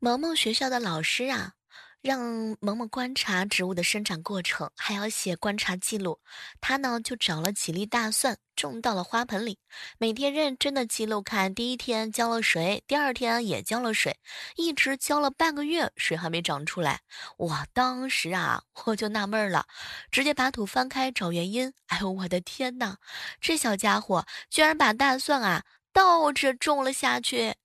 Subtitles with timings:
[0.00, 1.54] 萌萌学校的老师啊，
[2.00, 6.20] 让萌萌观察植物的生长过程，还要写观察记录。
[6.60, 9.58] 他呢就找了几粒大蒜，种到了花盆里，
[9.98, 14.20] 每天认真的记录，看第一天浇了水，第二天也浇了水，
[14.54, 17.00] 一直浇了半个月，水还没长出来。
[17.38, 19.66] 哇，当时啊我就纳闷了，
[20.12, 21.74] 直接把土翻开找原因。
[21.88, 22.98] 哎呦我的天哪，
[23.40, 27.56] 这小家伙居然把大蒜啊倒着种了下去。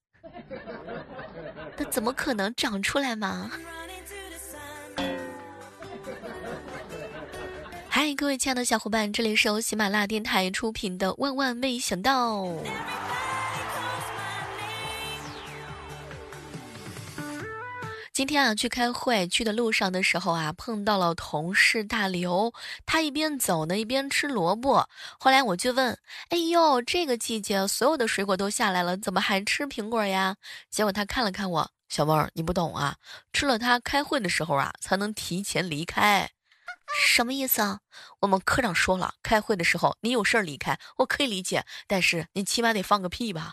[1.78, 3.52] 那怎么可能长出来嘛？
[7.90, 12.42] 嗨，各位亲爱的小伙伴，这里是由喜马拉雅电台出品的《万万没想到》。
[18.24, 22.54] 今天啊，去开会去的路上的时候啊，碰到了同事大刘，
[22.86, 24.88] 他一边走呢，一边吃萝卜。
[25.20, 26.00] 后来我就问
[26.32, 30.38] ：“哎呦，这个季节所有的水果都下来了，怎么还吃苹果呀？”
[30.72, 32.96] 结果他看了看我，小妹儿，你不懂啊，
[33.34, 36.30] 吃了它开会的时候啊，才能提前离开。
[36.98, 37.82] 什么意思啊？
[38.22, 43.52] 我们科长说了，开会的时候你有事儿离开，我可以理解，但是你起码得放个屁吧。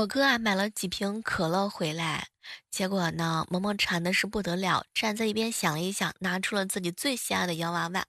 [0.00, 2.28] 我哥啊买了几瓶可乐回来，
[2.70, 8.06] 结果呢，萌萌馋的是不得了，站在一边想了一想，拿出了自己最心爱的洋娃娃。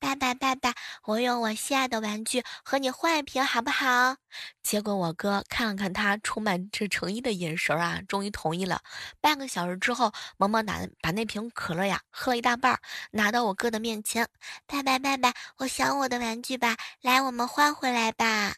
[0.00, 4.16] 爸爸，爸爸，我用我心爱的玩具，和你换一瓶好不好？
[4.64, 8.82] 结果我哥看了看他充满着诚意的眼神啊，终于同意了。
[9.20, 12.80] 半个小时之后，萌萌拿把那瓶可乐呀喝了一大半，
[13.12, 14.26] 拿到我哥的面前。
[14.66, 18.56] 爸爸，爸爸，我想我的玩具吧，来，我们换回来吧。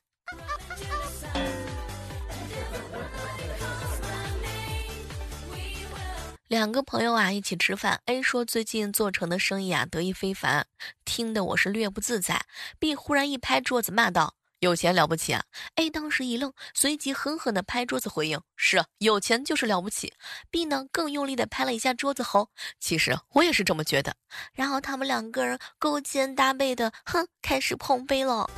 [6.50, 10.66] 两个朋友啊一起吃饭，A 说最近做成的生意啊得意非凡，
[11.04, 12.44] 听得我是略不自在。
[12.80, 15.44] B 忽然一拍桌子骂道：“有钱了不起啊
[15.76, 20.12] ！”A 当时一愣，随即狠狠地拍桌子回应：“是，有钱就是了不起。
[20.50, 22.50] ”B 呢更用力地拍了一下桌子，吼
[22.80, 24.16] ：“其实我也是这么觉得。”
[24.52, 28.50] 然后他们两个人勾肩搭背的，哼，开始碰杯了。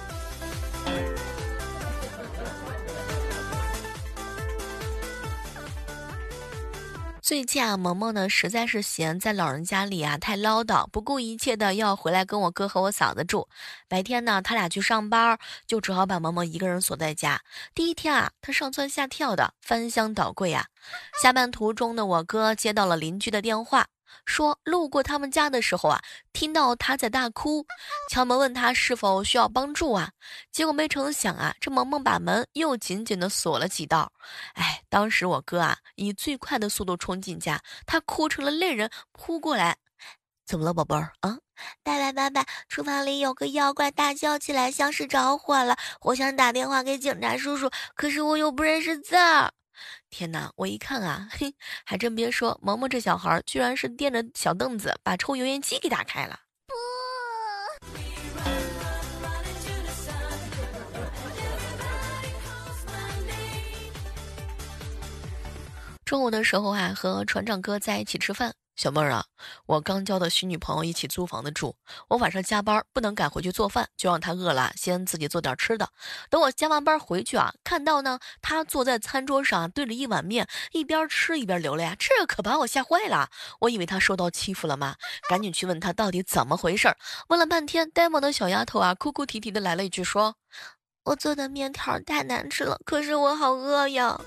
[7.33, 13.49] 最近啊，萌萌呢实在是嫌在老人家里啊太唠叨，不顾一切的要回来跟我哥和我嫂子住。
[13.89, 17.41] 白天呢，他俩去上班，就只好把萌萌一个人锁在家。
[17.75, 20.67] 第一天啊，他上蹿下跳的，翻箱倒柜啊。
[21.23, 23.87] 下班途中的我哥接到了邻居的电话。
[24.25, 26.03] 说路过他们家的时候啊，
[26.33, 27.67] 听到他在大哭，
[28.11, 30.11] 敲门问他是否需要帮助啊。
[30.51, 34.13] 结果没成想啊，这萌萌把门又紧紧的锁了几道。
[34.55, 39.77] 哎，当时我哥啊以最快的速度冲进家，他哭成了泪人，扑过来，
[40.47, 41.39] 怎么了，宝贝儿啊？
[41.85, 45.77] 爸爸爸爸，厨房里有个妖怪大叫起来，像是着火了。
[46.01, 49.53] 我想打电话给警察叔叔，可是我又不认识字儿。
[50.11, 50.51] 天哪！
[50.57, 51.55] 我一看啊，嘿，
[51.85, 56.41] 还真别说，萌萌这小孩居然是垫着小凳子把抽油烟机给打开了。
[56.67, 56.75] 不。
[66.05, 68.55] 中午的时候啊，和船长哥在一起吃饭。
[68.75, 69.25] 小妹儿啊，
[69.67, 71.77] 我刚交的新女朋友一起租房子住。
[72.09, 75.89] 我晚上加班不能赶回去做饭，就让她饿了先自己做点吃的。
[76.31, 83.29] 等我加完班回去啊，看到呢她坐在餐桌上对着一碗面，一边吃一边流泪，这可把我吓坏了。
[83.61, 84.97] 我以为她受到欺负了嘛？
[85.29, 86.95] 赶紧去问她到底怎么回事。
[87.29, 90.37] 问了半天，呆萌的小丫头啊，哭哭啼啼的来了一句说
[91.05, 94.19] ：“我做的面条太难吃了，可是我好饿呀。”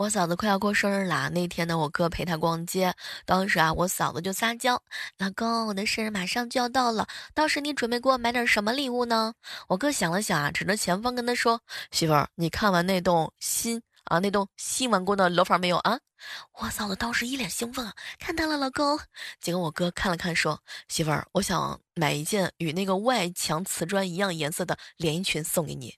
[0.00, 2.90] 我嫂子快要过生日啦，那天呢，我哥陪她逛街，
[3.26, 4.82] 当时啊，我嫂子就撒娇
[5.20, 9.34] ：“老公，我的生日马上就要到了，到时你准备给我买点什么礼物呢？”
[9.68, 11.60] 我哥想了想啊，指着前方跟他说
[11.92, 16.00] ：“媳妇儿，你看完那栋新啊，那栋新完工的楼房没有啊？”
[16.58, 17.86] 我嫂子当时一脸兴奋，
[18.18, 18.98] 看到了，老公。
[19.38, 20.58] 结果我哥看了看说
[20.88, 25.94] ：“媳妇儿，我想买一件与那个外墙瓷砖一样颜色的连衣裙送给你。”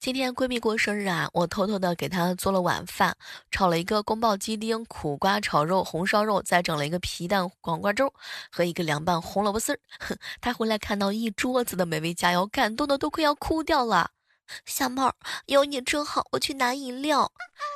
[0.00, 3.14] 今天闺蜜过生日啊，我偷偷的给她做了晚饭，
[3.50, 8.10] 炒了一个宫保鸡丁、苦瓜炒肉、红烧肉，再整了一个皮蛋黄瓜粥
[8.50, 9.78] 和一个凉拌红萝卜丝儿。
[9.98, 14.12] 哼， 她回来看到一桌子的美味佳肴，感动的都快要哭掉了。
[14.64, 15.14] 小猫，
[15.44, 17.30] 有你真好，我去拿饮料。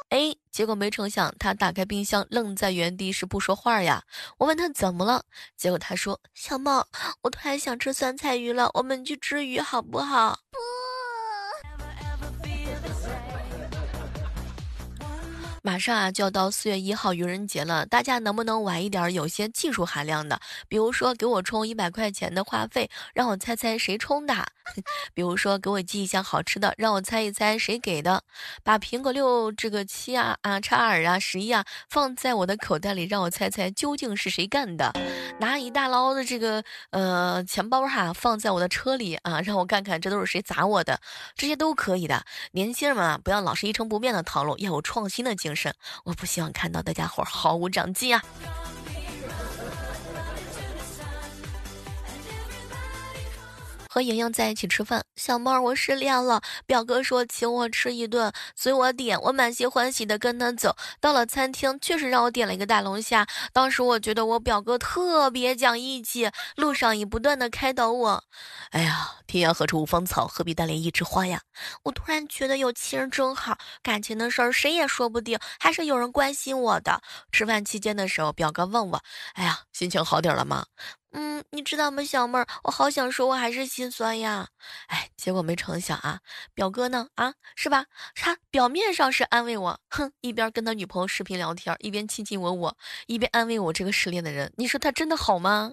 [0.09, 4.03] 哎，结果没成想，她打开冰箱，愣在原地是不说话呀。
[4.39, 5.25] 我问她怎么了，
[5.59, 6.87] 结果她说：“小猫，
[7.21, 10.74] 我突然想吃酸菜鱼了，我们去吃鱼好不好？”不。
[15.67, 19.11] 马上啊就要到四月一号愚人节了，大家能不能晚一点？
[19.15, 20.39] 有些技术含量的，
[20.69, 24.35] 比如说给我充一百块钱的话费，让我猜猜谁充的；
[25.15, 28.21] 比如说给我寄一箱好吃的，让我猜一猜谁给的；
[28.63, 34.93] 把苹果六这个七啊啊叉二啊十一啊放在我的口袋里，让我猜猜究竟是谁干的；
[35.41, 41.01] 拿一大捞的这个呃钱包哈放在我的车里啊，让我看看这都是谁砸我的，
[41.35, 42.23] 这些都可以的。
[42.53, 45.53] 年轻人们啊，不要老是一成不变的套路，要有创新的精。
[45.53, 45.54] 神，
[46.05, 48.23] 我不希望看到大家伙毫无长进啊！
[53.95, 56.43] 和莹莹在一起吃饭，小妹儿，我失恋了。
[56.67, 59.17] 表哥说请我吃一顿，随我点。
[59.21, 63.25] 我满心欢喜的跟他走，到了餐厅，确实让我点了一个大龙虾。
[63.53, 68.25] 当时我觉得我表哥特别讲义气，路上也不断的开导我。
[68.71, 71.43] 哎呀，天涯何处无芳草，何必单恋一枝花呀！
[71.85, 77.01] 我突然觉得有亲人真好，感情的事儿谁也说不定，还是有人关心我的。
[77.31, 79.01] 吃饭期间的时候，表哥问我，
[79.35, 80.67] 哎呀，心情好点了吗？
[81.17, 84.49] 嗯，你知道吗，小妹儿，我好想说，我还是心酸呀。
[84.89, 86.21] 哎，结果没成想啊，
[86.55, 87.07] 表哥呢？
[87.15, 87.87] 啊，是吧？
[88.17, 92.77] 他表面上是安慰我，哼，一边跟他女朋友视频聊天，一边亲亲我我，
[93.07, 94.53] 一边安慰我这个失恋的人。
[94.57, 95.73] 你说他真的好吗？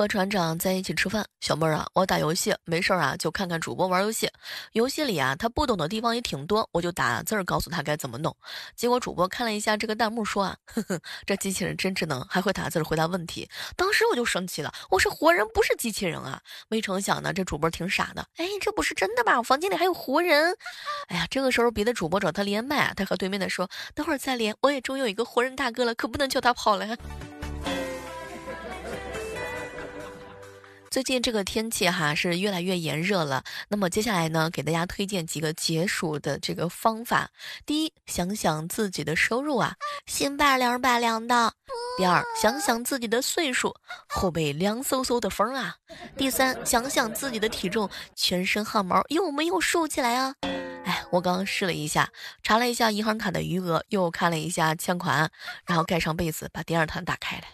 [0.00, 4.26] 和船长在一起吃饭，小妹儿啊，我打游戏没事儿啊，就看看主播玩游戏。
[4.72, 8.34] 游戏里啊，他不懂的地方也挺多，我就打字儿告诉他该怎么弄。
[8.74, 13.46] 结果主播看了一下这个弹幕，说啊，呵呵，这机器人真智能，还会打字回答问题。
[13.76, 16.40] 当时我就生气了，我是活人，不是机器人啊！
[16.70, 19.36] 没成想呢，这主播挺傻的，哎，这不是真的吧？
[19.36, 20.56] 我房间里还有活人。
[21.08, 24.56] 哎呀，这个时候别的主播找他连麦啊，他和对面的说，等会儿再连。
[24.62, 26.96] 我也终于有一个活人大哥了，可不能叫他跑了。
[30.90, 37.30] 最近这个天气哈是越来越炎热了，那么接下来呢，给大家推荐几个解暑的这个方法。
[37.64, 39.76] 第一，想想自己的收入啊，
[40.06, 41.52] 心拔凉拔凉的；
[41.96, 43.72] 第二，想想自己的岁数，
[44.08, 45.74] 后背凉飕飕的风啊；
[46.16, 50.34] 第三，想想自己的体重，全身汗毛有没有竖起来啊？
[50.84, 52.10] 哎，我刚刚试了一下，
[52.42, 55.30] 查了一下银行卡的余额，又看了一下欠款，
[55.64, 57.44] 然后盖上被子，把第二毯打开了。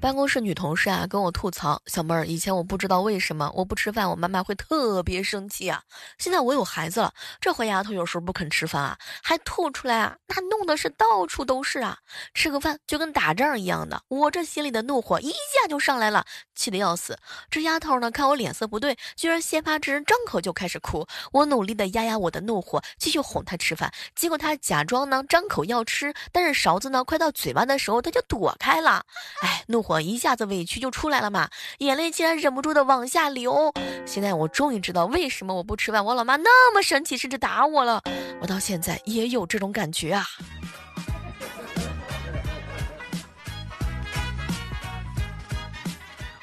[0.00, 5.82] 办公室女同事啊，跟我吐槽：“小妹儿，以前我不知道为什么我不吃饭，我妈妈会特别生气啊。
[6.16, 11.98] 现在我有孩子了，这回丫头有时候不肯吃饭啊，还吐出来啊，那弄的是到处都是啊。
[12.32, 16.24] 吃个饭就跟打仗一样的，我这心里的怒火一下就上来了，
[16.60, 17.16] 气得要死。
[17.50, 21.06] 这丫头呢，看我脸色不对，居然先发制人，张口就开始哭。
[21.32, 23.90] 我努力的压压我的怒火，继续哄她吃饭。
[24.14, 29.02] 结果她假装呢，张口要吃，但是勺子呢，快到嘴巴的时候，她就躲开了。
[29.40, 29.98] 哎，怒火。
[30.00, 31.48] 一下子委屈就出来了嘛，
[31.78, 33.72] 眼泪竟然忍不住的往下流。
[34.04, 38.02] 现在我终于知道为什么我不吃饭，我老妈那么生气，甚至打我了。
[38.40, 40.24] 我到现在也有这种感觉啊。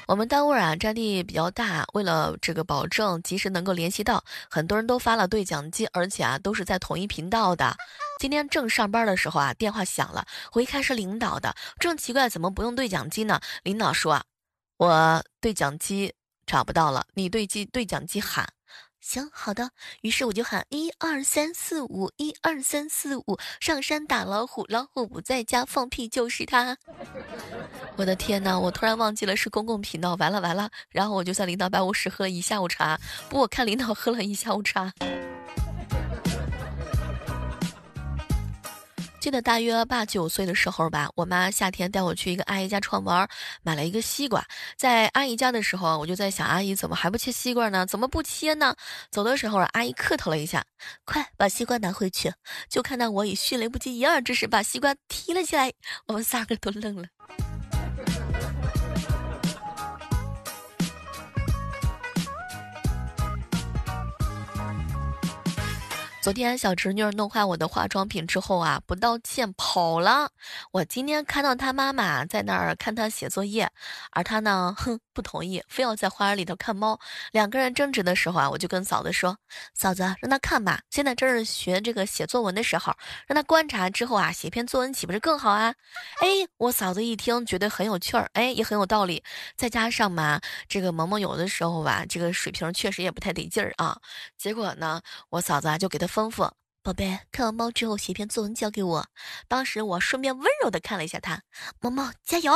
[0.08, 7.76] 我们单位啊占地比较大，为了这个保证及时能够联系到，很多人都发了对讲机，而且啊都是在同一频道的。
[8.18, 13.38] 今天正上班的时候啊，电话响了，我一看是领导的，正奇怪怎么不用对讲机呢？
[13.64, 14.24] 领导说啊，
[14.78, 16.14] 我对讲机
[16.46, 18.48] 找不到了，你对机对讲机喊。
[19.00, 19.70] 行，好的。
[20.02, 26.76] 于是我就喊一二三四五，一二三四五，上山打老虎，老虎不在家，放屁就是他。
[27.96, 30.70] 我的天哪，我突然忘记了是公共频道，完了完了。
[30.90, 34.92] 然后我就在领导办公室喝了一下午茶，不，我看领导喝了一下午茶。
[39.28, 43.28] 记得大约八九岁的时候吧，我妈夏天带我去一个阿姨家串门，
[43.62, 44.42] 买了一个西瓜。
[44.74, 47.84] 在阿姨家的时候，我就在想，阿姨怎么还不切西瓜呢？
[47.84, 48.74] 怎么不切呢？
[49.10, 50.64] 走的时候，阿姨客套了一下
[51.04, 52.32] ：“快把西瓜拿回去。”
[52.70, 55.70] 就看到我以迅雷不及掩耳之势把西瓜提了起来，
[56.06, 57.17] 我们三个都愣了。
[66.28, 70.30] 昨天小侄女弄坏我的化妆品之后啊，不道歉跑了。
[70.72, 73.70] 我今天看到她妈妈在那儿看她写作业，
[74.10, 77.00] 而她呢，哼，不同意，非要在花园里头看猫。
[77.32, 79.38] 两个人争执的时候啊，我就跟嫂子说
[79.72, 82.92] ：“嫂子，让她看吧，现在正是学这个写作文的时候，
[83.26, 85.74] 让她观察之后啊，写篇作文岂不是更好啊？”
[86.20, 89.24] 哎，我嫂子一听觉得很有趣儿，哎，也很有道理。
[89.56, 93.98] 再加上嘛，这个萌萌有的时候吧，这个水平确实也不太得劲儿啊。
[94.36, 96.06] 结果呢，我嫂子啊就给她。
[96.18, 96.50] 功夫
[96.82, 99.06] 宝贝，看完猫之后写篇作文交给我。
[99.46, 101.42] 当时我顺便温柔的看了一下他，
[101.80, 102.54] 萌萌加油。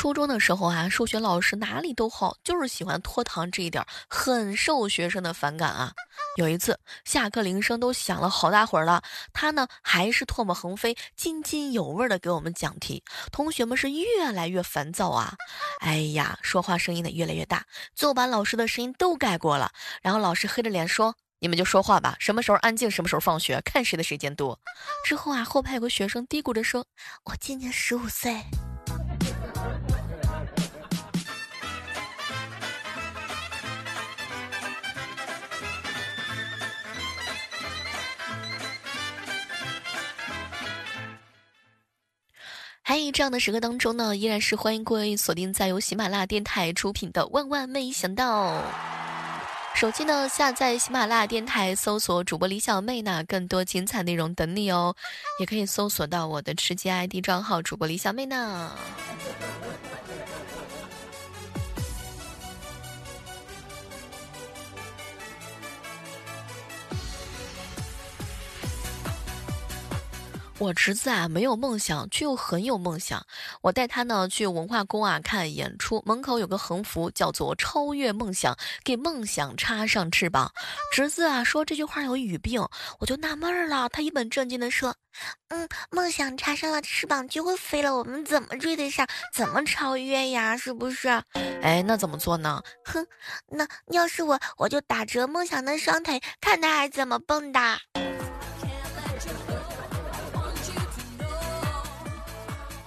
[0.00, 5.92] 初中的时候啊，数学老师哪里都好，就是喜欢拖堂这一点，很受学生的反感啊。
[6.38, 9.02] 有一次下课铃声都响了好大会儿了，
[9.34, 15.34] 他呢还是唾沫横飞、津津有味的给我们讲题，同学们是越来越烦躁啊。
[15.80, 19.70] 哎呀，说话声音呢越来越大，最后把老师的声音都盖过了。
[20.00, 24.58] 然后老师黑着脸说：“你们就说话吧，什么时候安静什么时候放学，看谁的时间多。”
[25.04, 26.86] 之后啊，后排有个学生嘀咕着说
[27.24, 28.40] ：“我今年十五岁。”
[42.90, 48.52] 还有这样的时刻当中呢，依然是欢迎各位锁定在由喜马拉雅电台出品的《万万没想到》。
[49.76, 54.92] 手机呢，下载喜马拉雅电台，搜索主播李小妹呢，更多精彩内容等你哦。
[55.38, 58.72] 也可以搜索到我的吃鸡 ID 账号主播李小妹呢。
[70.60, 73.26] 我侄子啊没有梦想，却又很有梦想。
[73.62, 80.52] 我带他呢去文化宫啊看演出，门口有个横幅，叫做“超越梦想，给梦想插上翅膀”。
[80.92, 82.62] 侄子啊说这句话有语病，
[82.98, 83.88] 我就纳闷了。
[83.88, 84.94] 他一本正经的说
[85.48, 89.08] ：“嗯，梦想插上了翅膀就会飞了，我们怎么追得上？
[89.34, 90.54] 怎么超越呀？
[90.58, 91.08] 是不是？”
[91.64, 92.62] 哎，那怎么做呢？
[92.84, 93.06] 哼，
[93.48, 97.78] 那要是我，我就打折梦想的双腿，看他还怎么蹦跶。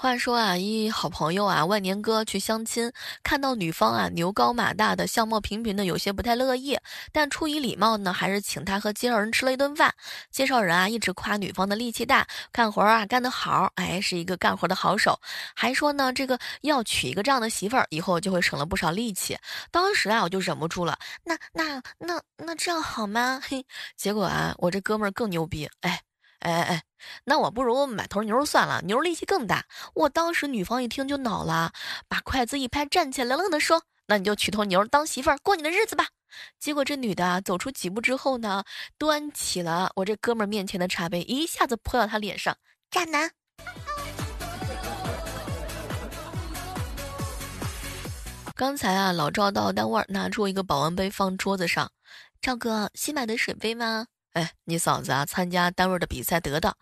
[0.03, 2.91] 话说啊，一好朋友啊，万年哥去相亲，
[3.24, 6.77] 看到女方啊牛高马大的，相貌平平的，有些不太乐意，
[7.13, 9.95] 但出于礼貌呢，还是请他和介绍人吃了一顿饭。
[10.29, 15.17] 介绍人啊一直夸女方的力气大，干活啊干得好，哎，是一个干活的好手，
[15.55, 19.38] 还说呢这个要娶一个这样的媳妇儿，以后就会省了不少力气。
[19.72, 23.39] 当时啊我就忍不住了，那那那那这样好吗？
[23.41, 26.01] 嘿，结果啊我这哥们儿更牛逼，哎。
[26.43, 26.83] 哎哎哎，
[27.23, 29.65] 那我不如买头牛算了，牛力气更大。
[29.93, 31.71] 我当时女方一听就恼了，
[32.09, 36.07] 把筷子一拍，站起来冷冷的说：“那你就娶头牛当媳妇儿过你的日子吧。”
[36.59, 38.65] 结果这女的走出几步之后呢，
[38.97, 42.57] 端起了我这哥们儿面前的茶杯，一下子泼到他脸上，
[42.91, 43.31] 渣男。
[48.53, 51.91] 刚才啊，老赵到单位拿出一个保温杯放桌子上，
[52.41, 54.07] 赵哥新买的水杯吗？
[54.33, 56.75] 哎，你嫂子啊，参加单位的比赛得的。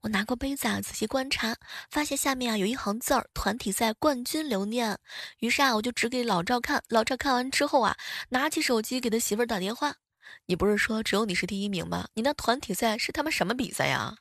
[0.00, 1.54] 我拿过杯子啊，仔细观察，
[1.90, 4.98] 发现下面啊有一行字儿：团体赛冠军留念。
[5.40, 6.82] 于是啊，我就指给老赵看。
[6.88, 7.96] 老赵看完之后啊，
[8.30, 9.94] 拿起手机给他媳妇儿打电话
[10.46, 12.08] ：“你不是说只有你是第一名吗？
[12.14, 14.16] 你那团体赛是他妈什么比赛呀？”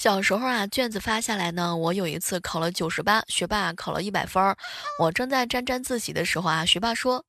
[0.00, 4.56] 小时候啊，卷子发下来呢，我有一次考了九十八，学霸考了一百分儿。
[4.98, 7.22] 我正在沾沾自喜的时候啊，学霸说：“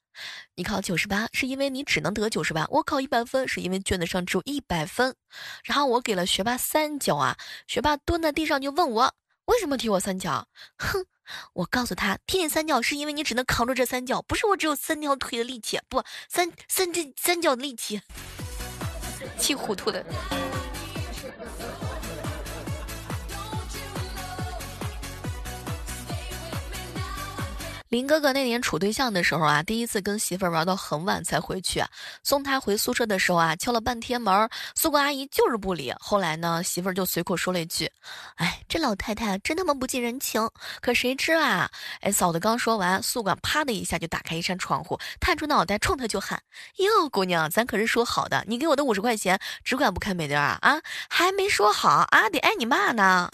[0.55, 5.13] 你考九十八是因为你只能得九十八，我考一百分是因为卷子上只有一百分。”
[5.65, 7.35] 然后我给了学霸三脚啊，
[7.67, 9.13] 学霸蹲在地上就问我
[9.47, 10.47] 为什么踢我三脚？
[10.77, 11.03] 哼，
[11.51, 18.01] 我告诉他踢你三脚是因为你只能扛住这三脚，不是我只有三条腿的力气，不三三只三脚的力气，
[19.37, 20.05] 气糊涂的。
[27.91, 31.83] 林哥哥那年处对象的时候啊，第一次跟媳妇儿玩到很晚才回去，
[32.24, 35.93] 送他回宿舍的时候啊，敲了半天门，宿管阿姨就是不理。
[36.00, 37.91] 后来呢，媳妇儿就随口说了一句
[38.39, 41.69] ：“哎，这老太太真他妈不近人情。”可谁知啊，
[42.00, 46.41] 哎，嫂子刚说完，宿管啪的一下就打开一扇窗户，探出脑袋冲他就喊
[46.79, 50.79] ：“哟，姑娘，咱可是说好的，你给我的五十块钱只管不开美店啊啊，
[51.10, 53.29] 还没说好啊，得挨你骂呢。”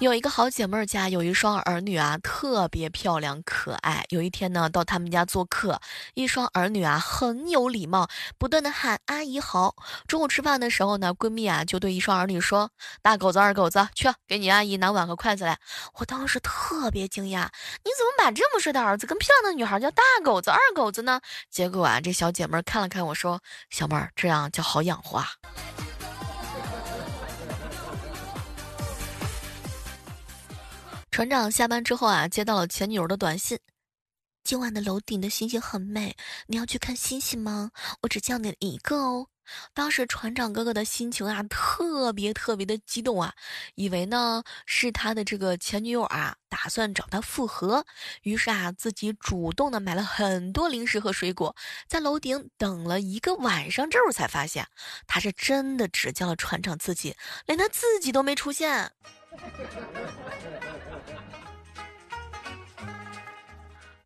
[0.00, 4.04] 有一个好姐妹儿家有一双儿女啊，特别漂亮可爱。
[4.10, 5.80] 有一天呢，到他们家做客，
[6.14, 9.74] 一双儿女啊很有礼貌，不断的喊阿姨好。
[10.06, 12.70] 中午吃饭的时候呢，闺蜜啊就对一双儿女说
[13.02, 15.58] ：“大狗子、二狗子，去给你阿姨拿碗和筷子来。”
[15.98, 17.48] 我当时特别惊讶，
[17.82, 21.20] 你怎么把这么帅的儿子跟漂亮的女孩叫大狗子、二狗子呢？
[21.50, 25.26] 结果啊，这小姐妹看了看我说：“小妹儿，这样叫好养活啊。”
[31.18, 33.58] 船长下班之后啊，接到了前女友的短信
[34.44, 37.72] ：“今晚的楼顶的星星很美，你要去看星星吗？
[38.02, 39.26] 我只叫你一个哦。”
[39.74, 43.34] 当时船长哥哥的心情啊，特别特别的激动啊，
[43.74, 47.84] 以为呢是他的这个前女友啊，打算找他复合，
[48.22, 51.56] 于是啊，自己主动的买了很多零食和水果，
[51.88, 54.64] 在楼顶等了一个晚上之后，才发现
[55.08, 58.92] 他是真的只叫了船长自己，连他自己都没出现。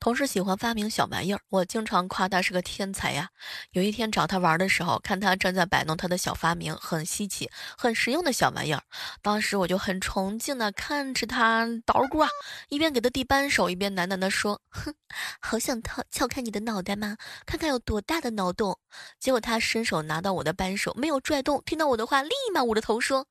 [0.02, 3.28] 同事喜欢发明小玩意儿，我经常夸他是个天才呀。
[3.70, 8.82] 有一天找他玩的时候，看他正在摆弄他的小发明，很稀奇、很实用的小玩意儿。
[9.22, 12.28] 当时我就很崇敬的看着他捣鼓啊，
[12.68, 14.92] 一边给他递扳手，一边喃喃的说：“哼，
[15.40, 17.16] 好想他撬开你的脑袋吗？
[17.46, 18.76] 看看有多大的脑洞。”
[19.20, 23.28] 结果他伸手拿到我的扳手，没有拽动，听到我的话，立马捂着头说：“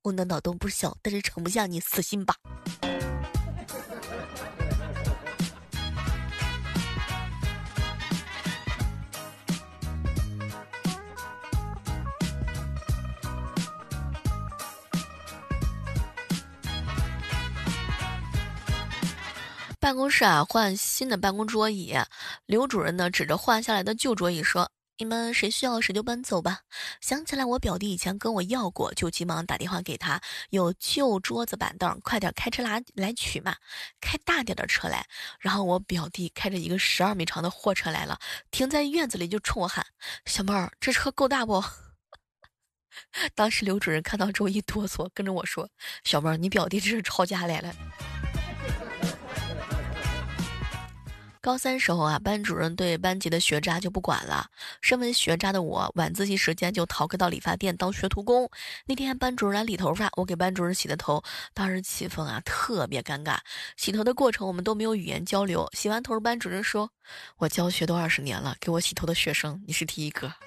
[0.00, 2.36] 我的脑洞不小，但是盛不下你，死心吧。”
[19.80, 21.96] 办公室啊，换新的办公桌椅。
[22.44, 26.60] 刘主任呢，指着换下来的旧桌椅说：“你们谁需要谁就搬走吧。”
[27.00, 30.20] 想起来我表弟以前跟我要过，就急忙打电话给他
[30.50, 33.56] ：“有旧桌子板凳，快点开车来来取嘛，
[34.02, 35.06] 开大点的车来。”
[35.40, 38.18] 然后我表弟开着一个十二米长的货车来了，
[38.50, 39.86] 停在院子里就冲我喊
[40.26, 41.64] ：“小妹儿，这车够大不？”
[43.34, 45.70] 当时刘主任看到之后一哆嗦，跟着我说
[46.04, 47.74] ：“小妹儿，你表弟这是抄家来了。”
[51.42, 54.46] 高三时候啊，班主任对班级的学渣就不管了。
[54.82, 58.50] 身为学渣的我，晚自习时间就逃课到理发店当学徒工。
[58.84, 61.22] 那天班主任来理头发，我给班主任洗的头，
[61.54, 63.38] 当时气氛啊特别尴尬。
[63.78, 65.66] 洗头的过程我们都没有语言交流。
[65.72, 66.90] 洗完头，班主任说
[67.38, 70.30] ：“我教学都二十年了，给我洗头的学生你是第一个。”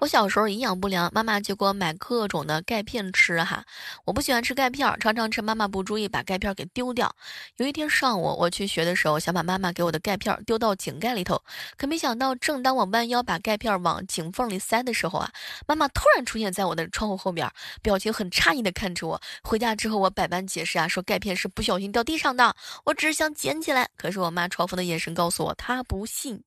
[0.00, 3.64] 我小时候营养不良，妈妈就给我买各种的钙片吃哈。
[4.04, 7.12] 我不喜欢吃钙片，常常趁妈妈不注意把钙片给丢掉。
[7.56, 11.42] 有一天上午我去学的时候，想把妈妈给我的钙片丢到井盖里头，
[11.76, 15.30] 可没想到，正当我弯腰把钙片往井缝里塞的时候啊，
[15.66, 17.50] 妈妈突然出现在我的窗户后边，
[17.82, 19.20] 表情很诧异的看着我。
[19.42, 23.88] 回家之后我百般解释啊，说钙片是不小心掉地上的，我只是想捡起来。
[23.96, 26.40] 可是我妈嘲讽的眼神告诉我，她不信。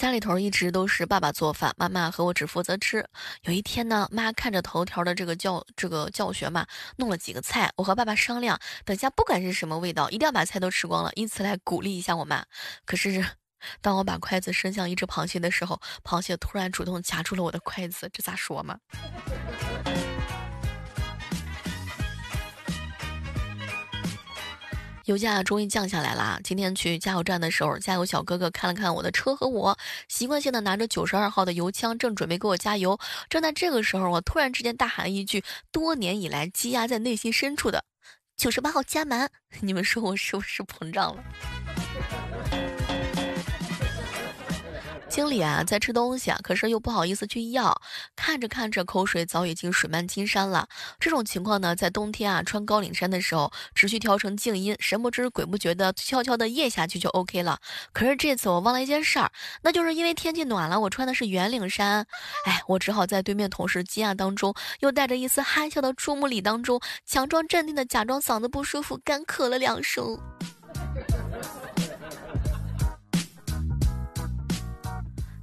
[0.00, 3.06] 家里头一直都是爸爸做饭，妈妈和我只负责吃。
[3.42, 7.70] 有一天呢，妈看着头条的这个教这个教学嘛，弄了几个菜。
[7.76, 12.42] 我和爸爸商量，等下不管是什么味道，一定要把菜都吃光了，以此来鼓励一下我妈。
[12.86, 13.22] 可是，
[13.82, 18.78] 当我把筷子伸向一只螃蟹的时候，螃蟹突然主动夹住了我的筷子，这咋说嘛？
[25.04, 26.38] 油价终于降下来了。
[26.44, 29.76] 今天去加油站的时候，加油小哥哥看了看我的车和我，
[30.08, 32.98] 习惯性的拿着九十二号的油枪，正准备给我加油。
[33.28, 37.84] 正在这个时候，我突然之间大喊了一句，多年以来积压在内心深处的
[38.36, 39.30] 九十八号加满。
[39.60, 41.24] 你们说我是不是膨胀了？
[45.10, 47.82] 经理啊，在吃东西啊，可是又不好意思去要，
[48.14, 50.68] 看着看着，口水早已经水漫金山了。
[51.00, 57.58] 这种情况呢，在冬天啊，穿高领衫的时候，只需调成静音，神不知鬼不觉的悄悄的咽下去就 OK 了。
[57.92, 59.30] 可是这次我忘了一件事儿，
[59.62, 62.06] 那就是因为天气暖了，我穿的是圆领衫，
[62.46, 70.16] 哎，我只好在对面同事惊讶当中，又带着一丝憨笑的注目礼当中，强装镇定的假装嗓子不舒服，干咳了两声。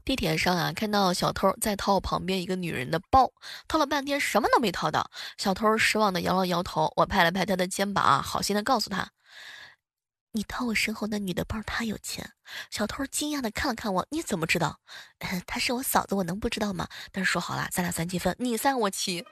[0.08, 3.30] 地铁上啊，看到小偷在掏旁边一个女人的包，
[3.68, 5.12] 掏了半天什么都没掏到。
[5.38, 9.12] 小偷失望的摇了摇头，我拍了拍他的肩膀啊，好心的告诉他
[10.32, 12.32] ：“你掏我身后那女的包，她有钱。”
[12.72, 14.80] 小偷惊讶的看了看我：“你怎么知道？
[15.46, 19.26] 她是我嫂子，我能不知道吗？”但是说好了，咱俩三七分，你三我七。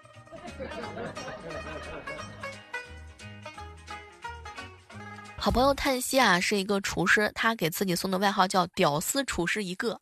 [5.37, 10.01] 好朋友叹息啊，是一个厨师，他给自己送的外号叫“屌丝厨师”一个。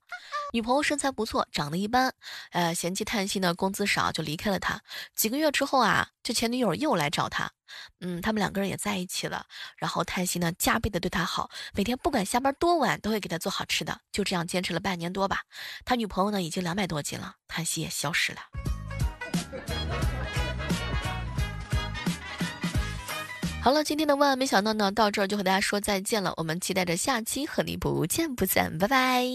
[0.54, 2.14] 女朋友身材不错，长得一般，
[2.52, 4.80] 呃，嫌弃叹息呢，工资少就离开了他。
[5.16, 7.50] 几个月之后啊，这前女友又来找他，
[8.02, 9.48] 嗯，他们两个人也在一起了。
[9.78, 14.00] 然后叹息呢，加倍的对他好，每天不管下班多晚，都会给他做好吃的。
[14.12, 15.42] 就这样坚持了半年多吧。
[15.84, 18.42] 他女朋友呢，已经两百多斤了，叹息也消失了。
[23.64, 26.32] 好了，今天的万万没想到呢，到这儿就和大家说再见了。
[26.38, 29.26] 我们期待着下期和你不见不散，拜拜。